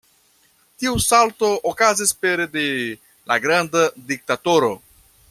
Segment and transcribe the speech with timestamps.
[0.83, 2.65] Tiu salto okazis pere de
[3.33, 4.73] "La granda diktatoro".